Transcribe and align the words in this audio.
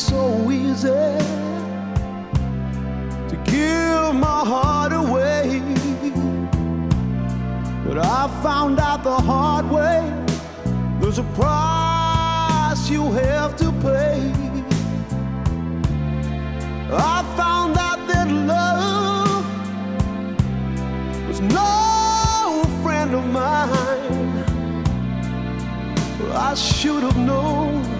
So 0.00 0.50
easy 0.50 0.88
to 3.28 3.36
give 3.44 4.14
my 4.14 4.42
heart 4.52 4.92
away. 4.92 5.60
But 7.84 7.98
I 7.98 8.28
found 8.42 8.80
out 8.80 9.02
the 9.02 9.18
hard 9.20 9.70
way 9.70 10.00
there's 11.00 11.18
a 11.18 11.28
price 11.40 12.88
you 12.88 13.12
have 13.12 13.56
to 13.56 13.70
pay. 13.82 14.32
I 16.92 17.22
found 17.36 17.76
out 17.76 18.00
that 18.08 18.28
love 18.30 19.44
was 21.28 21.40
no 21.40 22.64
friend 22.82 23.14
of 23.14 23.26
mine. 23.26 24.44
I 26.32 26.54
should 26.54 27.02
have 27.02 27.18
known 27.18 27.99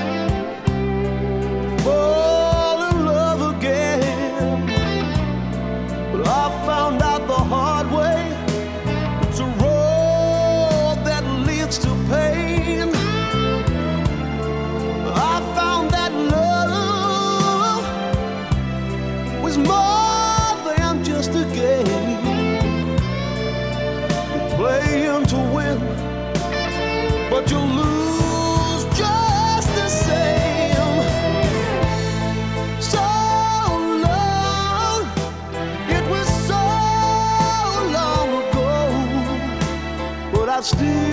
Still 40.71 41.10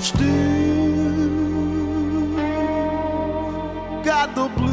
still 0.00 0.30
got 4.02 4.34
the 4.34 4.48
blues 4.56 4.69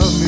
love 0.00 0.21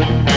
bartender 0.00 0.35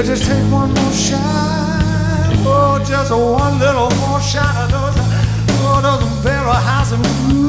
You 0.00 0.06
just 0.06 0.24
take 0.24 0.50
one 0.50 0.72
more 0.72 0.92
shot. 0.92 2.32
Oh, 2.46 2.82
just 2.88 3.12
one 3.12 3.58
little 3.58 3.90
more 4.00 4.18
shot 4.22 4.56
of 4.64 4.70
those, 4.70 4.94
oh, 5.60 5.80
those 5.82 6.24
barrel 6.24 6.54
housing. 6.54 7.39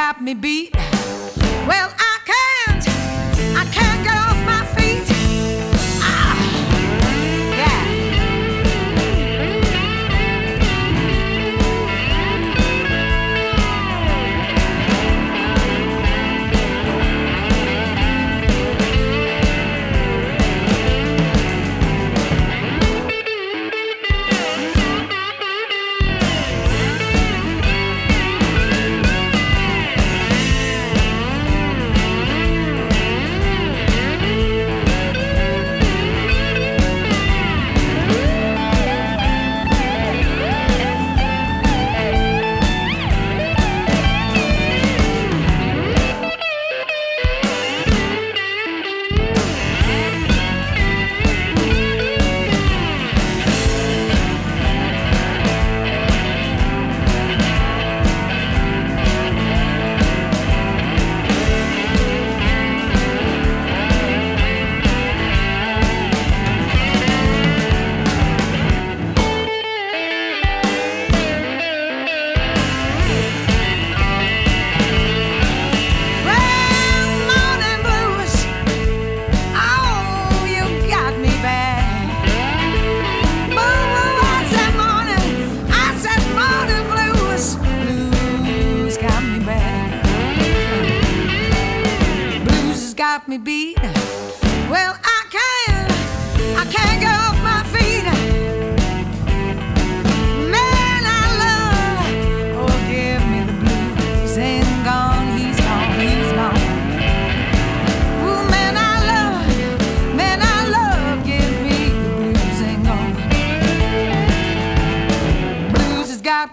got 0.00 0.22
me 0.22 0.32
beat. 0.32 0.74
Well, 1.68 1.92
I 1.98 2.09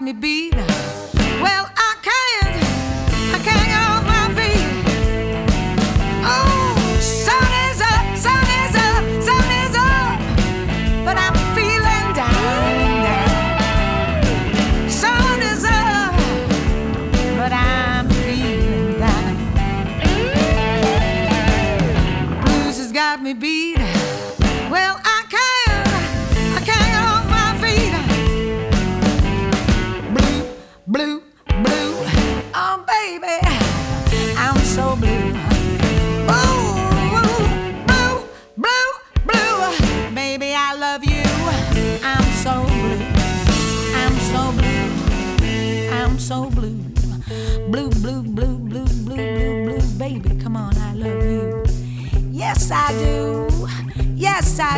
me 0.08 0.12
be. 0.14 0.47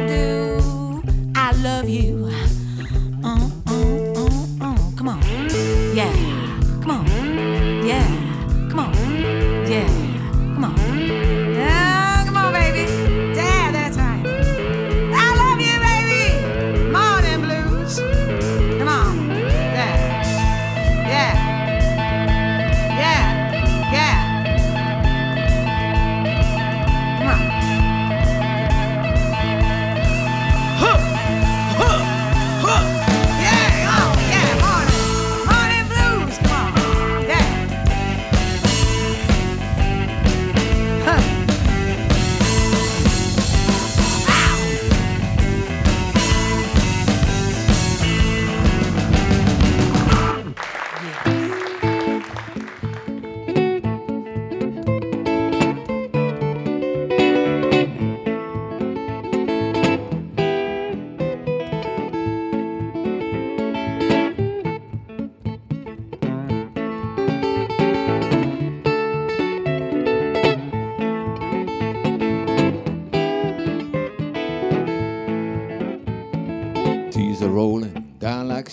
I 0.01 0.07
do, 0.07 1.03
I 1.35 1.53
love 1.63 1.87
you. 1.87 2.10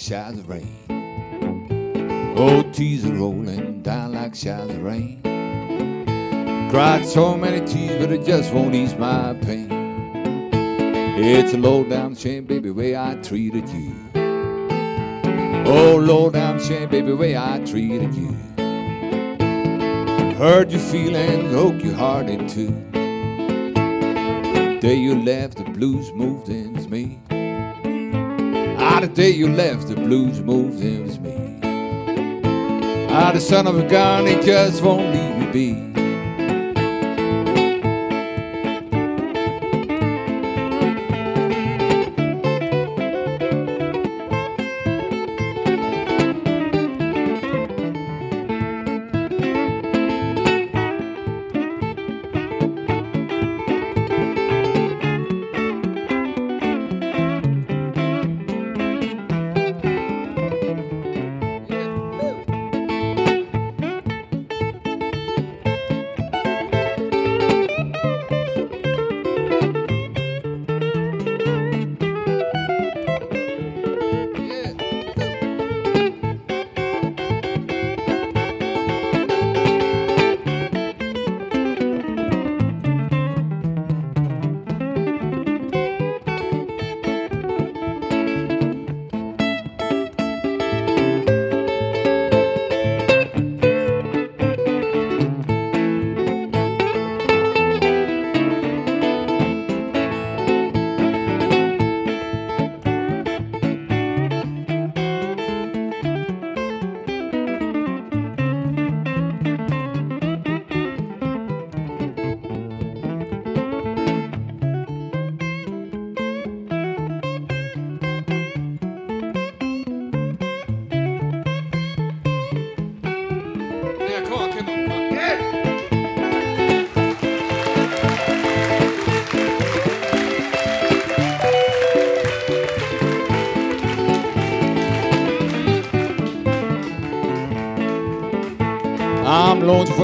Showers 0.08 0.40
of 0.40 0.48
rain. 0.48 2.34
Oh, 2.38 2.64
tears 2.72 3.04
are 3.04 3.14
rolling 3.14 3.82
down 3.82 4.14
like 4.14 4.36
showers 4.36 4.70
of 4.70 4.82
rain. 4.82 5.20
Cried 6.72 7.06
so 7.06 7.36
many 7.36 7.60
tears, 7.68 8.00
but 8.00 8.14
it 8.14 8.26
just 8.26 8.54
won't 8.54 8.74
ease 8.74 8.96
my 8.96 9.34
pain. 9.42 9.68
It's 11.20 11.54
a 11.54 11.58
low 11.58 11.84
down 11.84 12.16
shame, 12.16 12.46
baby, 12.46 12.70
way 12.72 12.96
I 12.96 13.16
treated 13.16 13.68
you. 13.68 13.94
Oh, 15.66 15.98
low 16.02 16.30
down 16.30 16.64
shame, 16.64 16.88
baby, 16.88 17.12
way 17.12 17.36
I 17.36 17.60
treated 17.66 18.16
you. 18.16 18.32
Hurt 20.38 20.70
your 20.70 20.80
feelings, 20.80 21.52
broke 21.52 21.84
your 21.84 21.96
heart 21.96 22.30
in 22.30 22.48
two. 22.48 22.72
The 24.54 24.78
day 24.80 24.96
you 24.96 25.22
left, 25.22 25.58
the 25.58 25.66
blues 25.66 26.14
moved 26.14 26.48
in. 26.48 26.67
Ah, 28.98 29.02
the 29.02 29.08
day 29.10 29.30
you 29.30 29.48
left, 29.48 29.90
the 29.90 29.94
blues 29.94 30.42
moved 30.42 30.82
in 30.82 31.06
with 31.06 31.22
me. 31.22 31.60
Ah, 33.12 33.32
the 33.32 33.40
son 33.40 33.68
of 33.68 33.78
a 33.78 33.88
gun, 33.88 34.26
he 34.26 34.34
just 34.42 34.82
won't 34.82 35.14
leave 35.14 35.38
me 35.38 35.52
be. 35.52 35.87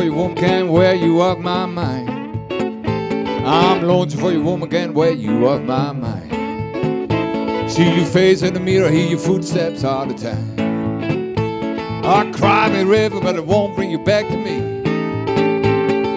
You, 0.04 0.14
woman, 0.14 0.36
can 0.36 0.70
where 0.70 0.96
you 0.96 1.22
off 1.22 1.40
my 1.40 1.66
mind. 1.66 2.10
I'm 3.46 3.84
lonesome 3.84 4.20
for 4.20 4.32
you, 4.32 4.42
woman, 4.42 4.70
can 4.70 4.94
where 4.94 5.12
you 5.12 5.48
off 5.48 5.62
my 5.62 5.92
mind. 5.92 7.72
See 7.72 7.96
your 7.96 8.06
face 8.06 8.42
in 8.42 8.54
the 8.54 8.60
mirror, 8.60 8.90
hear 8.90 9.08
your 9.08 9.20
footsteps 9.20 9.84
all 9.84 10.06
the 10.06 10.14
time. 10.14 10.54
I 12.06 12.30
cry 12.32 12.70
me 12.70 12.84
river, 12.84 13.22
but 13.22 13.36
it 13.36 13.46
won't 13.46 13.76
bring 13.76 13.90
you 13.90 14.00
back 14.00 14.28
to 14.28 14.38
me. 14.38 14.84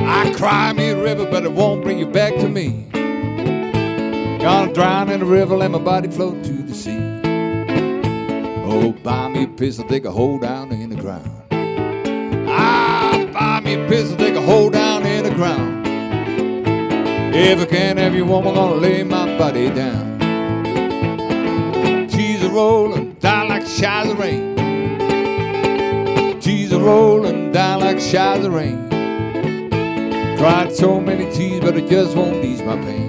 I 0.04 0.32
cry 0.34 0.72
me 0.72 0.90
river, 0.90 1.26
but 1.30 1.44
it 1.44 1.52
won't 1.52 1.82
bring 1.82 1.98
you 1.98 2.06
back 2.06 2.34
to 2.34 2.48
me. 2.48 2.86
Gonna 4.40 4.72
drown 4.72 5.10
in 5.10 5.20
the 5.20 5.26
river, 5.26 5.56
let 5.56 5.70
my 5.70 5.78
body 5.78 6.08
float 6.08 6.44
to 6.44 6.52
the 6.52 6.74
sea. 6.74 6.98
Oh, 8.68 8.92
buy 9.02 9.28
me 9.28 9.44
a 9.44 9.48
pistol, 9.48 9.86
take 9.86 10.04
a 10.04 10.10
hole 10.10 10.38
down 10.38 10.72
in 10.72 10.85
the 13.76 13.84
ground. 13.84 13.84
Ah, 13.84 13.84
buy 13.84 13.84
me 13.84 13.88
pistol, 13.88 14.16
take 14.16 14.34
a 14.34 14.40
hole 14.40 14.70
down 14.70 15.06
in 15.06 15.24
the 15.24 15.30
ground. 15.30 15.86
If 17.34 17.60
I 17.60 17.66
can't 17.66 17.98
have 17.98 18.14
you, 18.14 18.24
woman, 18.24 18.54
gonna 18.54 18.76
lay 18.76 19.02
my 19.02 19.36
body 19.38 19.70
down. 19.70 20.18
Tears 22.08 22.42
are 22.44 22.50
rolling 22.50 23.14
down 23.14 23.48
like 23.48 23.66
showers 23.66 24.10
of 24.10 24.18
rain. 24.18 24.54
Tears 26.40 26.72
are 26.72 26.80
rolling 26.80 27.52
down 27.52 27.80
like 27.80 28.00
showers 28.00 28.44
of 28.44 28.54
rain. 28.54 28.88
Cried 30.38 30.72
so 30.72 31.00
many 31.00 31.30
tears, 31.32 31.60
but 31.60 31.76
it 31.76 31.88
just 31.88 32.16
won't 32.16 32.44
ease 32.44 32.62
my 32.62 32.76
pain. 32.76 33.05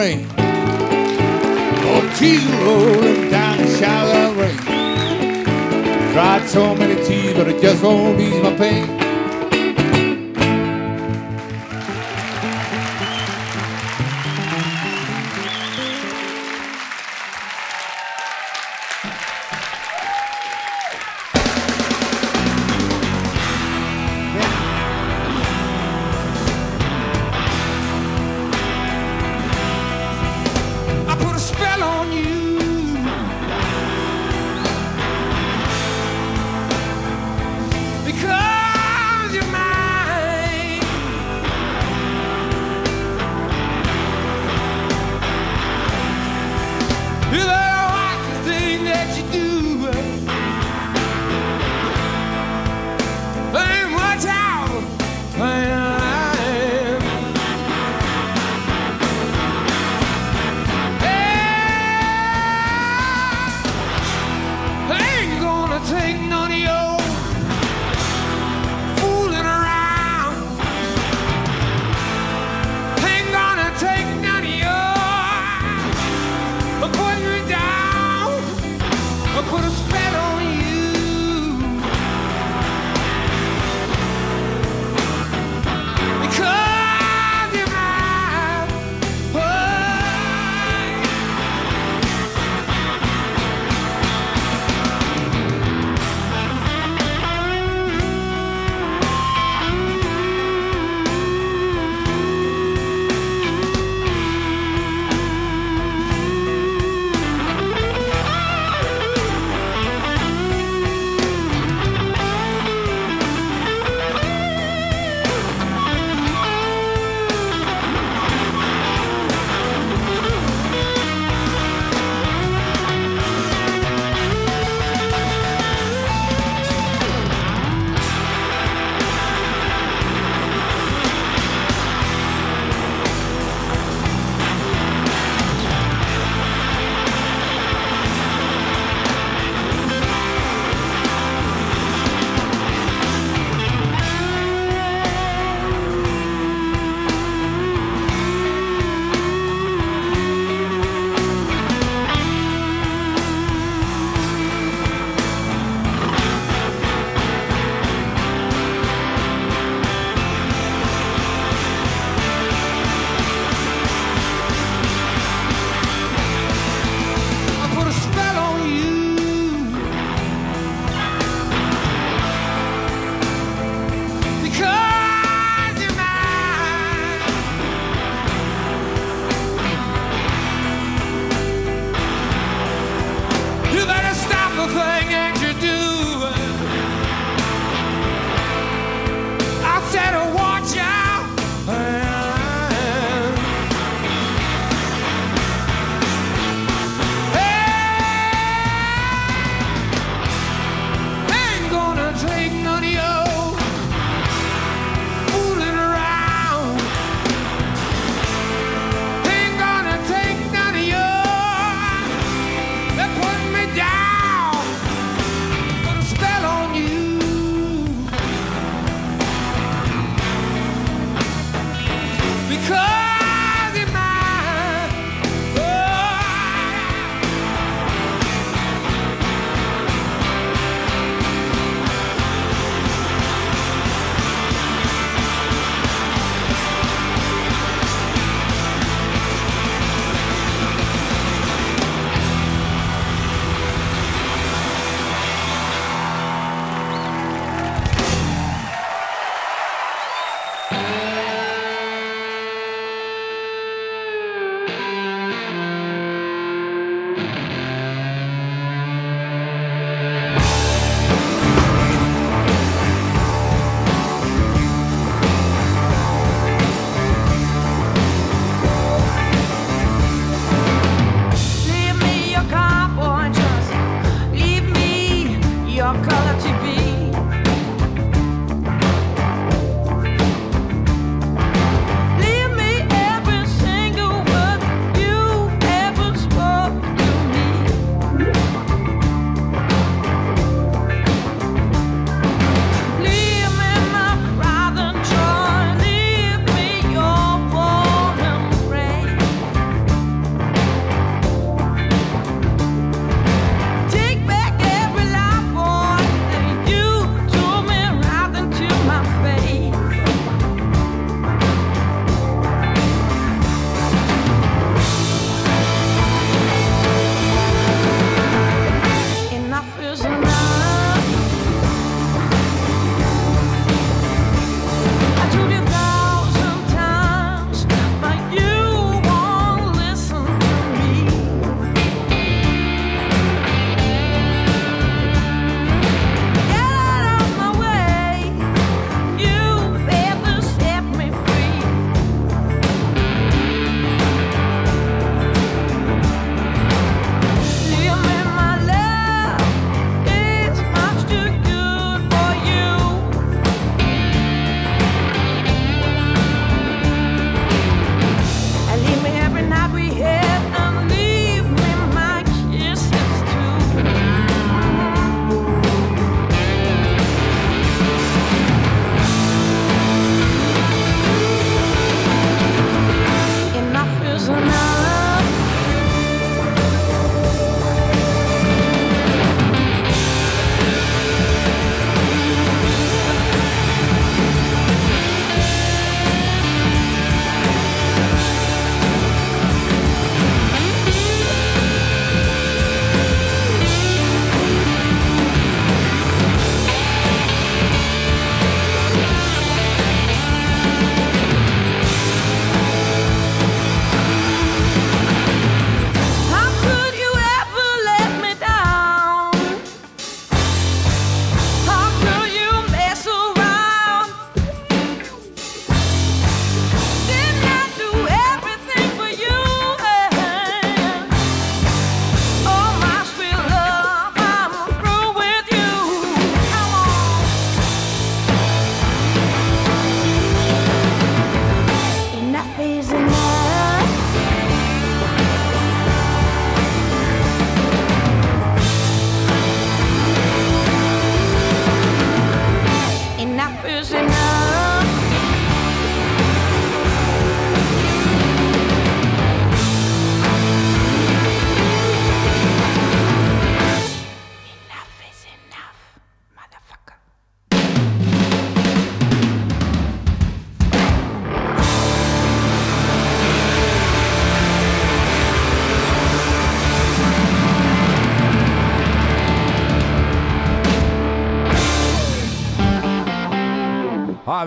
Rain. 0.00 0.26
Oh, 1.92 2.14
tears 2.16 2.46
rolling 2.64 3.30
down 3.30 3.60
a 3.60 3.68
shower 3.76 4.32
rain. 4.40 4.56
Cried 6.12 6.48
so 6.48 6.74
many 6.74 6.94
tears, 7.06 7.36
but 7.36 7.48
it 7.48 7.60
just 7.60 7.82
won't 7.82 8.18
ease 8.18 8.42
my 8.42 8.56
pain. 8.56 8.99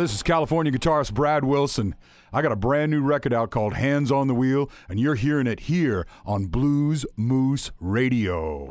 this 0.03 0.13
is 0.13 0.21
California 0.21 0.69
guitarist 0.69 1.13
Brad 1.13 1.45
Wilson. 1.45 1.95
I 2.33 2.41
got 2.41 2.51
a 2.51 2.57
brand 2.57 2.91
new 2.91 3.01
record 3.01 3.33
out 3.33 3.51
called 3.51 3.75
Hands 3.75 4.11
on 4.11 4.27
the 4.27 4.35
Wheel, 4.35 4.69
and 4.89 4.99
you're 4.99 5.15
hearing 5.15 5.47
it 5.47 5.61
here 5.61 6.05
on 6.25 6.47
Blues 6.47 7.05
Moose 7.15 7.71
Radio. 7.79 8.67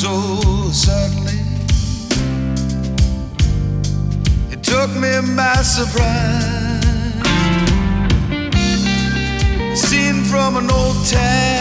so 0.00 0.70
suddenly. 0.72 1.40
It 4.50 4.62
took 4.62 4.90
me 4.92 5.12
by 5.36 5.56
surprise. 5.56 7.20
Seen 9.78 10.24
from 10.24 10.56
an 10.56 10.70
old 10.70 11.06
town. 11.06 11.59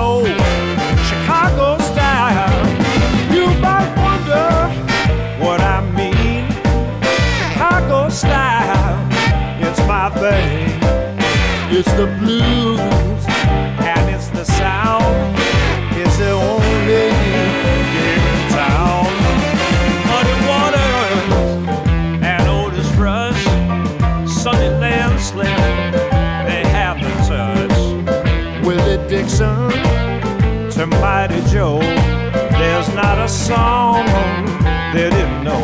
soul, 0.00 0.24
Chicago 1.08 1.68
style. 1.90 2.62
You 3.36 3.46
might 3.66 3.90
wonder 4.06 4.48
what 5.42 5.60
I 5.60 5.78
mean. 5.98 6.44
Chicago 7.52 8.08
style, 8.08 8.96
it's 9.66 9.80
my 9.92 10.06
thing. 10.22 10.68
It's 11.76 11.92
the 12.00 12.06
blues. 12.18 12.59
song 33.50 34.06
they 34.94 35.10
didn't 35.10 35.42
know. 35.42 35.62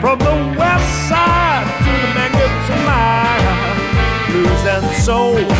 From 0.00 0.18
the 0.20 0.36
west 0.56 1.08
side 1.08 1.66
to 1.84 1.92
the 2.02 2.10
magnificent 2.18 2.82
mile, 2.86 3.56
blues 4.30 4.64
and 4.74 4.86
soul. 5.04 5.55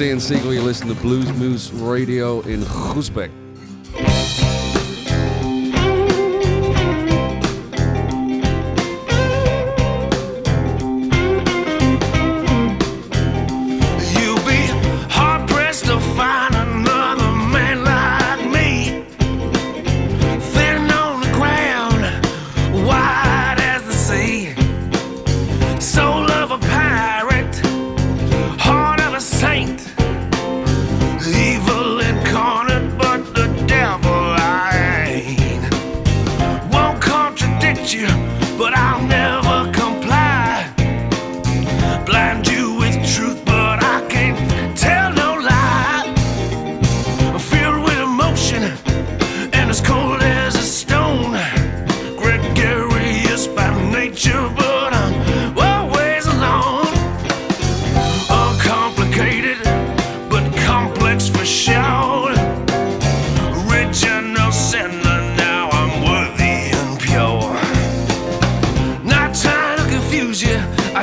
is 0.00 0.02
Ian 0.02 0.18
Siegal. 0.18 0.54
You 0.54 0.62
listen 0.62 0.86
to 0.88 0.94
Blues 0.94 1.32
Moose 1.32 1.70
Radio 1.72 2.40
in 2.42 2.60
Groesbeek. 2.60 3.47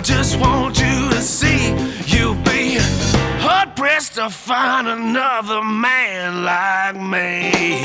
just 0.06 0.40
want 0.40 0.80
you 0.80 1.10
to 1.10 1.20
see 1.20 1.70
you'll 2.06 2.36
be 2.36 2.78
hard 3.42 3.76
pressed 3.76 4.14
to 4.14 4.30
find 4.30 4.88
another 4.88 5.64
man 5.64 6.44
like 6.44 6.96
me. 6.96 7.85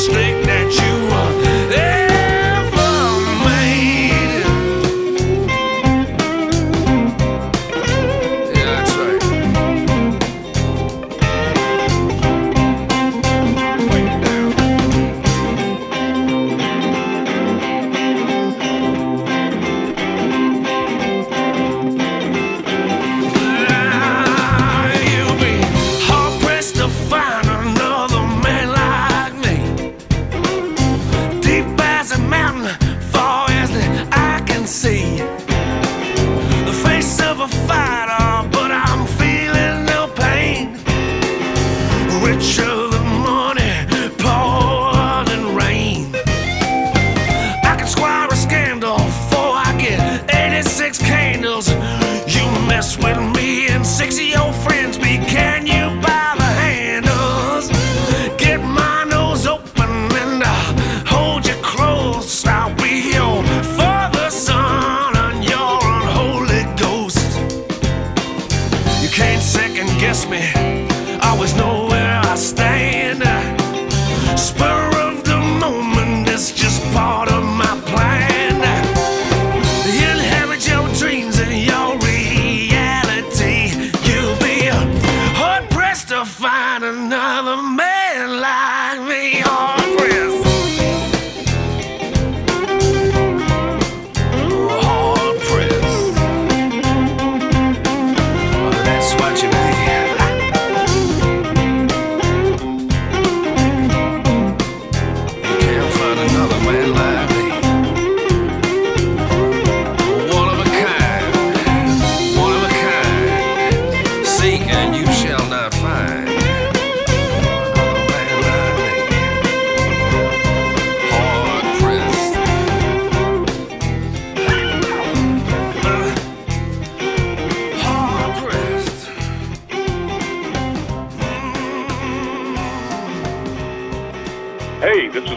mistake 0.00 0.42
that 0.46 0.72
you. 0.80 0.89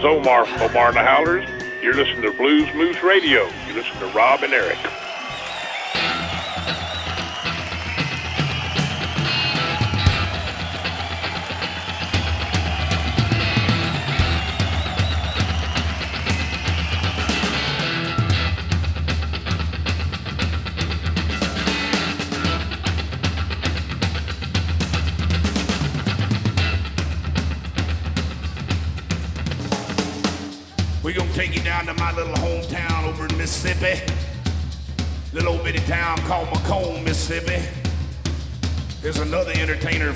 is 0.03 0.05
Omar 0.05 0.45
from 0.45 0.61
Omar 0.63 0.87
and 0.89 0.97
the 0.97 1.01
Howlers. 1.01 1.47
You're 1.81 1.93
listening 1.93 2.23
to 2.23 2.31
Blues 2.31 2.67
Moose 2.73 3.01
Radio. 3.03 3.49
You 3.67 3.73
listen 3.73 3.97
to 3.99 4.07
Rob 4.07 4.43
and 4.43 4.53
Eric. 4.53 4.77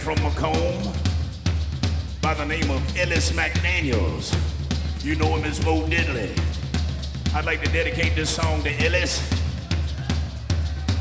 from 0.07 0.15
McComb 0.19 2.21
by 2.21 2.33
the 2.33 2.45
name 2.45 2.71
of 2.71 2.97
Ellis 2.97 3.33
McDaniels. 3.33 4.33
You 5.03 5.17
know 5.17 5.35
him 5.35 5.43
as 5.43 5.59
Bo 5.59 5.81
Diddley. 5.81 6.31
I'd 7.35 7.43
like 7.43 7.61
to 7.61 7.69
dedicate 7.73 8.15
this 8.15 8.33
song 8.33 8.63
to 8.63 8.71
Ellis. 8.85 9.19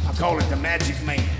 I 0.09 0.13
call 0.15 0.37
it 0.41 0.51
The 0.51 0.57
Magic 0.57 1.01
Man. 1.05 1.36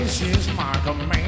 this 0.00 0.20
is 0.22 0.46
my 0.54 0.72
command. 0.84 1.27